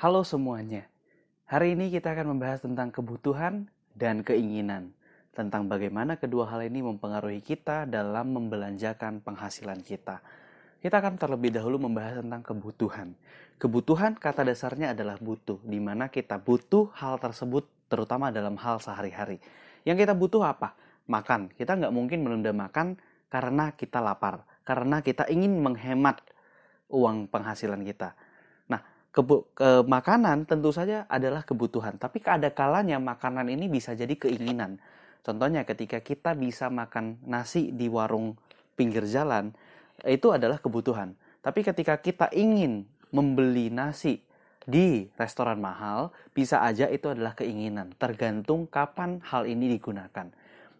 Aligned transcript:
Halo 0.00 0.24
semuanya. 0.24 0.88
Hari 1.44 1.76
ini 1.76 1.92
kita 1.92 2.16
akan 2.16 2.32
membahas 2.32 2.64
tentang 2.64 2.88
kebutuhan 2.88 3.68
dan 3.92 4.24
keinginan. 4.24 4.96
Tentang 5.36 5.68
bagaimana 5.68 6.16
kedua 6.16 6.48
hal 6.48 6.64
ini 6.64 6.80
mempengaruhi 6.80 7.44
kita 7.44 7.84
dalam 7.84 8.32
membelanjakan 8.32 9.20
penghasilan 9.20 9.84
kita. 9.84 10.24
Kita 10.80 11.04
akan 11.04 11.20
terlebih 11.20 11.52
dahulu 11.52 11.84
membahas 11.84 12.24
tentang 12.24 12.40
kebutuhan. 12.40 13.12
Kebutuhan 13.60 14.16
kata 14.16 14.40
dasarnya 14.40 14.96
adalah 14.96 15.20
butuh, 15.20 15.60
di 15.68 15.76
mana 15.84 16.08
kita 16.08 16.40
butuh 16.40 16.96
hal 16.96 17.20
tersebut 17.20 17.68
terutama 17.92 18.32
dalam 18.32 18.56
hal 18.56 18.80
sehari-hari. 18.80 19.36
Yang 19.84 20.08
kita 20.08 20.16
butuh 20.16 20.48
apa? 20.48 20.80
Makan. 21.12 21.52
Kita 21.52 21.76
nggak 21.76 21.92
mungkin 21.92 22.24
menunda 22.24 22.56
makan 22.56 22.96
karena 23.28 23.76
kita 23.76 24.00
lapar, 24.00 24.48
karena 24.64 25.04
kita 25.04 25.28
ingin 25.28 25.60
menghemat 25.60 26.24
uang 26.88 27.28
penghasilan 27.28 27.84
kita. 27.84 28.16
Kebu 29.10 29.58
ke 29.58 29.82
makanan 29.90 30.46
tentu 30.46 30.70
saja 30.70 31.02
adalah 31.10 31.42
kebutuhan, 31.42 31.98
tapi 31.98 32.22
ada 32.22 32.46
kalanya 32.54 33.02
makanan 33.02 33.50
ini 33.50 33.66
bisa 33.66 33.90
jadi 33.90 34.14
keinginan. 34.14 34.78
Contohnya 35.26 35.66
ketika 35.66 35.98
kita 35.98 36.38
bisa 36.38 36.70
makan 36.70 37.18
nasi 37.26 37.74
di 37.74 37.90
warung 37.90 38.38
pinggir 38.78 39.02
jalan, 39.10 39.50
itu 40.06 40.30
adalah 40.30 40.62
kebutuhan. 40.62 41.18
Tapi 41.42 41.66
ketika 41.66 41.98
kita 41.98 42.30
ingin 42.30 42.86
membeli 43.10 43.66
nasi 43.66 44.22
di 44.62 45.10
restoran 45.18 45.58
mahal, 45.58 46.14
bisa 46.30 46.62
aja 46.62 46.86
itu 46.86 47.10
adalah 47.10 47.34
keinginan, 47.34 47.90
tergantung 47.98 48.70
kapan 48.70 49.18
hal 49.26 49.42
ini 49.50 49.74
digunakan. 49.74 50.30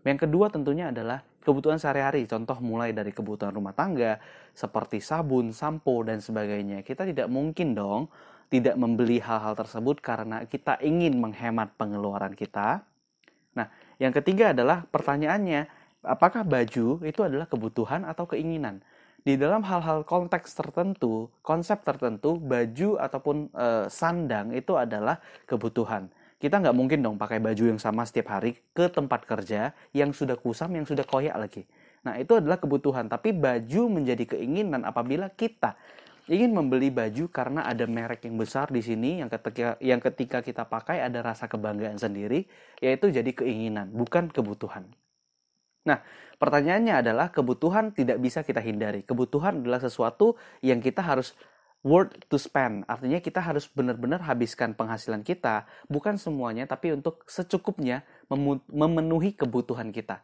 Yang 0.07 0.19
kedua 0.31 0.55
tentunya 0.55 0.95
adalah 0.95 1.27
kebutuhan 1.41 1.81
sehari-hari, 1.81 2.29
contoh 2.29 2.57
mulai 2.61 2.93
dari 2.93 3.11
kebutuhan 3.11 3.53
rumah 3.53 3.73
tangga, 3.73 4.21
seperti 4.53 5.01
sabun, 5.01 5.57
sampo, 5.57 6.05
dan 6.05 6.21
sebagainya. 6.21 6.85
Kita 6.85 7.09
tidak 7.09 7.29
mungkin 7.33 7.73
dong 7.73 8.13
tidak 8.51 8.75
membeli 8.75 9.23
hal-hal 9.23 9.55
tersebut 9.55 10.03
karena 10.03 10.43
kita 10.43 10.83
ingin 10.83 11.23
menghemat 11.23 11.71
pengeluaran 11.79 12.35
kita. 12.35 12.83
Nah, 13.55 13.71
yang 14.03 14.11
ketiga 14.11 14.51
adalah 14.51 14.83
pertanyaannya, 14.91 15.71
apakah 16.03 16.43
baju 16.43 16.99
itu 17.07 17.21
adalah 17.23 17.47
kebutuhan 17.47 18.03
atau 18.03 18.27
keinginan? 18.27 18.83
di 19.21 19.37
dalam 19.37 19.61
hal-hal 19.61 20.01
konteks 20.09 20.57
tertentu, 20.57 21.29
konsep 21.45 21.85
tertentu, 21.85 22.41
baju 22.41 22.97
ataupun 22.97 23.53
e, 23.53 23.67
sandang 23.93 24.57
itu 24.57 24.77
adalah 24.81 25.21
kebutuhan. 25.45 26.09
Kita 26.41 26.57
nggak 26.57 26.73
mungkin 26.73 27.05
dong 27.05 27.21
pakai 27.21 27.37
baju 27.37 27.69
yang 27.69 27.77
sama 27.77 28.09
setiap 28.09 28.33
hari 28.33 28.57
ke 28.73 28.89
tempat 28.89 29.29
kerja 29.29 29.77
yang 29.93 30.17
sudah 30.17 30.41
kusam, 30.41 30.73
yang 30.73 30.89
sudah 30.89 31.05
koyak 31.05 31.37
lagi. 31.37 31.69
Nah, 32.01 32.17
itu 32.17 32.33
adalah 32.33 32.57
kebutuhan. 32.57 33.13
Tapi 33.13 33.37
baju 33.37 33.83
menjadi 33.93 34.25
keinginan 34.25 34.89
apabila 34.89 35.29
kita 35.29 35.77
ingin 36.33 36.57
membeli 36.57 36.89
baju 36.89 37.29
karena 37.29 37.69
ada 37.69 37.85
merek 37.85 38.25
yang 38.25 38.41
besar 38.41 38.73
di 38.73 38.81
sini 38.81 39.21
yang 39.21 39.29
ketika 39.29 39.77
yang 39.85 40.01
ketika 40.01 40.41
kita 40.41 40.65
pakai 40.65 41.05
ada 41.05 41.21
rasa 41.21 41.45
kebanggaan 41.45 42.01
sendiri, 42.01 42.49
yaitu 42.81 43.13
jadi 43.13 43.29
keinginan, 43.37 43.93
bukan 43.93 44.33
kebutuhan. 44.33 44.89
Nah, 45.85 46.01
pertanyaannya 46.41 47.05
adalah 47.05 47.29
kebutuhan 47.29 47.93
tidak 47.93 48.17
bisa 48.17 48.41
kita 48.41 48.65
hindari. 48.65 49.05
Kebutuhan 49.05 49.61
adalah 49.61 49.81
sesuatu 49.81 50.41
yang 50.65 50.81
kita 50.81 51.05
harus 51.05 51.37
worth 51.81 52.13
to 52.29 52.37
spend. 52.37 52.85
Artinya 52.85 53.21
kita 53.21 53.41
harus 53.41 53.69
benar-benar 53.69 54.21
habiskan 54.25 54.77
penghasilan 54.77 55.25
kita, 55.25 55.65
bukan 55.89 56.21
semuanya, 56.21 56.69
tapi 56.69 56.93
untuk 56.93 57.25
secukupnya 57.25 58.05
memenuhi 58.69 59.33
kebutuhan 59.37 59.93
kita. 59.93 60.21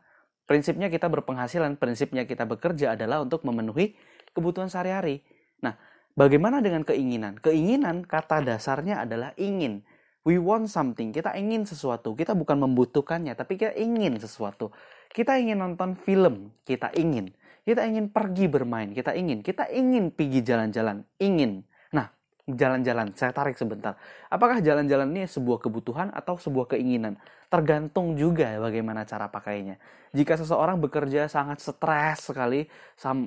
Prinsipnya 0.47 0.87
kita 0.87 1.11
berpenghasilan, 1.11 1.75
prinsipnya 1.75 2.23
kita 2.23 2.47
bekerja 2.47 2.95
adalah 2.95 3.25
untuk 3.25 3.43
memenuhi 3.43 3.99
kebutuhan 4.31 4.71
sehari-hari. 4.71 5.27
Nah, 5.59 5.75
bagaimana 6.15 6.63
dengan 6.63 6.87
keinginan? 6.87 7.41
Keinginan 7.43 8.07
kata 8.07 8.47
dasarnya 8.47 9.03
adalah 9.03 9.35
ingin. 9.35 9.83
We 10.23 10.39
want 10.39 10.71
something. 10.71 11.11
Kita 11.11 11.35
ingin 11.35 11.67
sesuatu. 11.67 12.15
Kita 12.15 12.35
bukan 12.35 12.63
membutuhkannya, 12.63 13.35
tapi 13.35 13.59
kita 13.59 13.75
ingin 13.75 14.19
sesuatu. 14.23 14.71
Kita 15.11 15.39
ingin 15.39 15.59
nonton 15.59 15.99
film, 15.99 16.55
kita 16.67 16.95
ingin. 16.95 17.35
Kita 17.67 17.83
ingin 17.83 18.15
pergi 18.15 18.47
bermain, 18.47 18.95
kita 18.95 19.11
ingin. 19.19 19.43
Kita 19.43 19.67
ingin 19.67 20.15
pergi 20.15 20.39
jalan-jalan, 20.47 21.03
ingin. 21.19 21.67
Nah, 21.91 22.07
jalan-jalan, 22.47 23.11
saya 23.19 23.35
tarik 23.35 23.59
sebentar. 23.59 23.99
Apakah 24.31 24.63
jalan-jalan 24.63 25.11
ini 25.11 25.27
sebuah 25.27 25.59
kebutuhan 25.59 26.15
atau 26.15 26.39
sebuah 26.39 26.79
keinginan? 26.79 27.19
Tergantung 27.51 28.15
juga 28.15 28.55
bagaimana 28.63 29.03
cara 29.03 29.27
pakainya. 29.27 29.83
Jika 30.15 30.39
seseorang 30.39 30.79
bekerja 30.79 31.27
sangat 31.27 31.59
stres 31.59 32.31
sekali, 32.31 32.71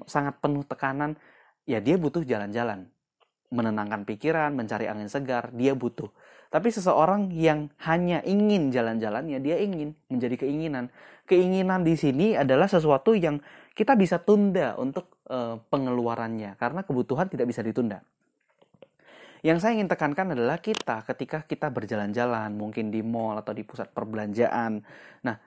sangat 0.07 0.39
penuh 0.39 0.63
tekanan, 0.63 1.19
ya 1.67 1.83
dia 1.83 1.99
butuh 1.99 2.23
jalan-jalan. 2.23 2.87
Menenangkan 3.51 4.07
pikiran, 4.07 4.55
mencari 4.55 4.87
angin 4.87 5.11
segar, 5.11 5.51
dia 5.51 5.75
butuh. 5.75 6.07
Tapi 6.47 6.71
seseorang 6.71 7.27
yang 7.35 7.67
hanya 7.83 8.23
ingin 8.23 8.71
jalan-jalan, 8.71 9.27
ya 9.27 9.37
dia 9.43 9.59
ingin 9.59 9.99
menjadi 10.07 10.47
keinginan. 10.47 10.87
Keinginan 11.27 11.83
di 11.83 11.93
sini 11.93 12.39
adalah 12.39 12.65
sesuatu 12.65 13.13
yang 13.13 13.37
kita 13.79 13.95
bisa 13.95 14.19
tunda 14.19 14.75
untuk 14.75 15.23
uh, 15.31 15.55
pengeluarannya, 15.71 16.59
karena 16.59 16.83
kebutuhan 16.83 17.31
tidak 17.31 17.47
bisa 17.47 17.63
ditunda. 17.63 18.03
Yang 19.39 19.63
saya 19.63 19.79
ingin 19.79 19.87
tekankan 19.87 20.35
adalah 20.35 20.59
kita 20.59 21.07
ketika 21.07 21.47
kita 21.47 21.71
berjalan-jalan, 21.71 22.51
mungkin 22.59 22.91
di 22.91 22.99
mall 22.99 23.39
atau 23.39 23.55
di 23.55 23.63
pusat 23.63 23.87
perbelanjaan. 23.95 24.83
Nah, 25.23 25.39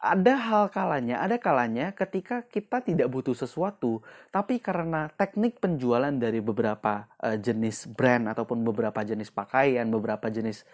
ada 0.00 0.34
hal 0.40 0.72
kalanya, 0.72 1.20
ada 1.20 1.36
kalanya 1.36 1.92
ketika 1.92 2.48
kita 2.48 2.80
tidak 2.80 3.12
butuh 3.12 3.36
sesuatu, 3.36 4.00
tapi 4.32 4.56
karena 4.56 5.12
teknik 5.12 5.60
penjualan 5.60 6.16
dari 6.16 6.40
beberapa 6.40 7.12
uh, 7.20 7.36
jenis 7.36 7.92
brand 7.92 8.32
ataupun 8.32 8.64
beberapa 8.64 9.04
jenis 9.04 9.28
pakaian, 9.28 9.84
beberapa 9.92 10.32
jenis 10.32 10.64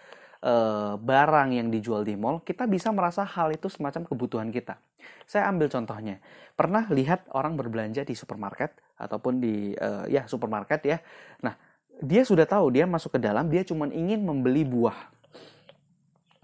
uh, 0.43 0.99
barang 0.99 1.49
yang 1.55 1.67
dijual 1.71 2.03
di 2.03 2.13
mall, 2.19 2.41
kita 2.43 2.65
bisa 2.65 2.93
merasa 2.93 3.23
hal 3.23 3.53
itu 3.53 3.71
semacam 3.71 4.05
kebutuhan 4.05 4.49
kita. 4.51 4.77
Saya 5.23 5.47
ambil 5.49 5.71
contohnya, 5.71 6.19
pernah 6.57 6.85
lihat 6.91 7.29
orang 7.31 7.55
berbelanja 7.55 8.03
di 8.03 8.13
supermarket 8.17 8.75
ataupun 8.97 9.39
di 9.39 9.73
uh, 9.77 10.09
ya 10.09 10.25
supermarket 10.25 10.81
ya. 10.83 10.97
Nah, 11.45 11.55
dia 12.01 12.25
sudah 12.27 12.45
tahu 12.45 12.73
dia 12.73 12.85
masuk 12.89 13.15
ke 13.15 13.19
dalam, 13.21 13.47
dia 13.47 13.63
cuma 13.63 13.89
ingin 13.89 14.21
membeli 14.21 14.67
buah 14.67 15.17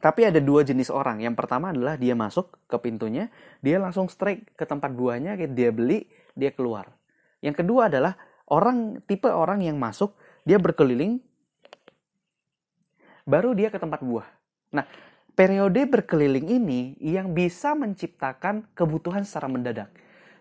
tapi 0.03 0.27
ada 0.27 0.43
dua 0.43 0.67
jenis 0.67 0.91
orang. 0.91 1.23
Yang 1.23 1.39
pertama 1.39 1.71
adalah 1.71 1.95
dia 1.95 2.11
masuk 2.11 2.51
ke 2.67 2.75
pintunya, 2.75 3.31
dia 3.63 3.79
langsung 3.79 4.11
straight 4.11 4.51
ke 4.51 4.67
tempat 4.67 4.91
buahnya, 4.91 5.39
dia 5.55 5.71
beli, 5.71 6.11
dia 6.35 6.51
keluar. 6.51 6.91
Yang 7.39 7.63
kedua 7.63 7.87
adalah 7.87 8.19
orang 8.51 8.99
tipe 9.07 9.31
orang 9.31 9.63
yang 9.63 9.79
masuk, 9.79 10.11
dia 10.43 10.59
berkeliling, 10.59 11.23
baru 13.23 13.55
dia 13.57 13.73
ke 13.73 13.79
tempat 13.79 14.03
buah. 14.03 14.27
Nah, 14.73 14.85
periode 15.33 15.83
berkeliling 15.89 16.47
ini 16.47 16.81
yang 17.01 17.31
bisa 17.31 17.73
menciptakan 17.73 18.67
kebutuhan 18.77 19.25
secara 19.27 19.49
mendadak. 19.51 19.89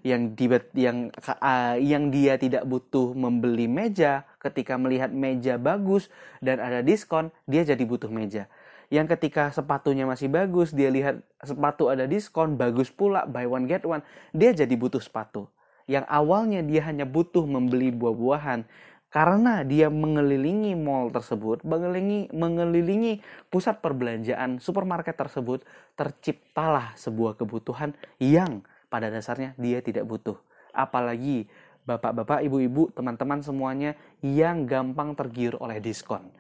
Yang 0.03 0.22
di, 0.34 0.47
yang 0.82 1.15
uh, 1.15 1.78
yang 1.78 2.10
dia 2.10 2.34
tidak 2.34 2.66
butuh 2.66 3.15
membeli 3.15 3.71
meja 3.71 4.26
ketika 4.42 4.75
melihat 4.75 5.15
meja 5.15 5.62
bagus 5.62 6.10
dan 6.42 6.59
ada 6.59 6.82
diskon, 6.82 7.31
dia 7.47 7.62
jadi 7.62 7.87
butuh 7.87 8.10
meja 8.10 8.50
yang 8.92 9.09
ketika 9.09 9.48
sepatunya 9.56 10.04
masih 10.04 10.28
bagus, 10.28 10.69
dia 10.69 10.92
lihat 10.92 11.25
sepatu 11.41 11.88
ada 11.88 12.04
diskon, 12.04 12.60
bagus 12.60 12.92
pula, 12.92 13.25
buy 13.25 13.48
one 13.48 13.65
get 13.65 13.88
one, 13.88 14.04
dia 14.37 14.53
jadi 14.53 14.76
butuh 14.76 15.00
sepatu. 15.00 15.48
Yang 15.88 16.04
awalnya 16.12 16.60
dia 16.60 16.84
hanya 16.84 17.09
butuh 17.09 17.48
membeli 17.48 17.88
buah-buahan, 17.88 18.69
karena 19.12 19.61
dia 19.62 19.93
mengelilingi 19.93 20.73
mall 20.73 21.12
tersebut, 21.12 21.61
mengelilingi, 21.62 22.33
mengelilingi 22.33 23.21
pusat 23.53 23.84
perbelanjaan 23.84 24.56
supermarket 24.56 25.15
tersebut, 25.15 25.62
terciptalah 25.95 26.97
sebuah 26.97 27.37
kebutuhan 27.37 27.93
yang 28.17 28.65
pada 28.89 29.12
dasarnya 29.12 29.53
dia 29.61 29.84
tidak 29.84 30.09
butuh. 30.09 30.41
Apalagi 30.72 31.45
bapak-bapak, 31.84 32.41
ibu-ibu, 32.49 32.89
teman-teman 32.97 33.45
semuanya 33.45 33.93
yang 34.25 34.65
gampang 34.65 35.12
tergiur 35.12 35.61
oleh 35.61 35.77
diskon 35.77 36.33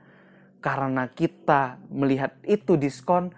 karena 0.62 1.10
kita 1.10 1.82
melihat 1.90 2.38
itu 2.46 2.78
diskon 2.78 3.34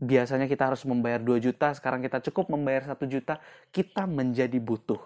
biasanya 0.00 0.48
kita 0.48 0.72
harus 0.72 0.82
membayar 0.88 1.20
2 1.20 1.44
juta 1.44 1.76
sekarang 1.76 2.00
kita 2.00 2.24
cukup 2.24 2.48
membayar 2.48 2.88
1 2.88 2.96
juta 3.04 3.38
kita 3.68 4.08
menjadi 4.08 4.56
butuh 4.56 4.98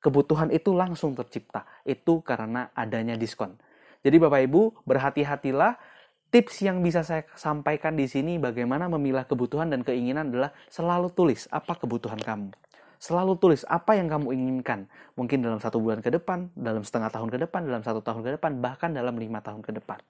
kebutuhan 0.00 0.52
itu 0.52 0.72
langsung 0.72 1.16
tercipta. 1.16 1.66
Itu 1.82 2.22
karena 2.22 2.70
adanya 2.72 3.14
diskon. 3.14 3.56
Jadi 4.04 4.16
Bapak 4.16 4.40
Ibu 4.46 4.62
berhati-hatilah. 4.86 5.98
Tips 6.26 6.66
yang 6.66 6.82
bisa 6.82 7.06
saya 7.06 7.22
sampaikan 7.38 7.94
di 7.94 8.10
sini 8.10 8.34
bagaimana 8.36 8.90
memilah 8.90 9.30
kebutuhan 9.30 9.70
dan 9.70 9.86
keinginan 9.86 10.34
adalah 10.34 10.50
selalu 10.66 11.14
tulis 11.14 11.46
apa 11.54 11.78
kebutuhan 11.78 12.18
kamu. 12.18 12.50
Selalu 12.98 13.38
tulis 13.38 13.62
apa 13.70 13.94
yang 13.94 14.10
kamu 14.10 14.34
inginkan. 14.34 14.90
Mungkin 15.14 15.46
dalam 15.46 15.62
satu 15.62 15.78
bulan 15.78 16.02
ke 16.02 16.10
depan 16.10 16.50
dalam 16.58 16.82
setengah 16.82 17.14
tahun 17.14 17.30
ke 17.30 17.38
depan 17.46 17.60
dalam 17.70 17.82
satu 17.86 18.02
tahun 18.02 18.26
ke 18.26 18.30
depan 18.42 18.58
bahkan 18.58 18.90
dalam 18.90 19.14
lima 19.14 19.38
tahun 19.38 19.62
ke 19.62 19.70
depan. 19.78 20.02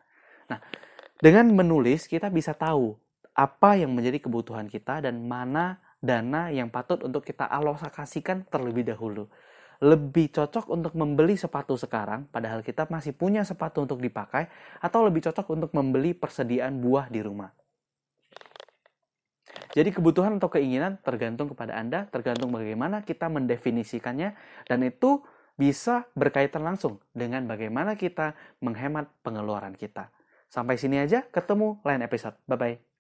Nah 0.49 0.59
dengan 1.17 1.49
menulis, 1.49 2.05
kita 2.05 2.29
bisa 2.29 2.53
tahu 2.53 2.93
apa 3.33 3.81
yang 3.81 3.97
menjadi 3.97 4.21
kebutuhan 4.21 4.69
kita 4.69 5.01
dan 5.01 5.25
mana 5.25 5.81
dana 5.97 6.53
yang 6.53 6.69
patut 6.69 7.01
untuk 7.01 7.25
kita 7.25 7.49
alokasikan 7.49 8.45
terlebih 8.53 8.85
dahulu. 8.85 9.25
Lebih 9.85 10.33
cocok 10.33 10.73
untuk 10.73 10.93
membeli 10.97 11.37
sepatu 11.37 11.77
sekarang, 11.77 12.29
padahal 12.33 12.65
kita 12.65 12.89
masih 12.89 13.13
punya 13.13 13.45
sepatu 13.45 13.85
untuk 13.85 14.01
dipakai, 14.01 14.49
atau 14.81 15.05
lebih 15.05 15.25
cocok 15.29 15.47
untuk 15.53 15.71
membeli 15.77 16.17
persediaan 16.17 16.81
buah 16.81 17.13
di 17.13 17.21
rumah. 17.21 17.53
Jadi 19.77 19.93
kebutuhan 19.93 20.41
atau 20.41 20.49
keinginan 20.49 20.97
tergantung 21.05 21.53
kepada 21.53 21.77
Anda, 21.77 22.09
tergantung 22.09 22.49
bagaimana 22.49 23.05
kita 23.05 23.29
mendefinisikannya, 23.29 24.33
dan 24.65 24.79
itu 24.81 25.21
bisa 25.57 26.09
berkaitan 26.17 26.65
langsung 26.65 27.01
dengan 27.13 27.45
bagaimana 27.45 27.97
kita 27.97 28.37
menghemat 28.65 29.09
pengeluaran 29.21 29.77
kita. 29.77 30.13
Sampai 30.49 30.81
sini 30.81 31.01
aja, 31.01 31.25
ketemu 31.29 31.81
lain 31.85 32.05
episode. 32.05 32.37
Bye-bye. 32.49 32.96